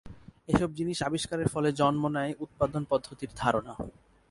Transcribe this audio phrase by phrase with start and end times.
[0.49, 3.73] এসব জিনিস আবিষ্কারের ফলে জন্ম নেয় উৎপাদন পদ্ধতির ধারণা।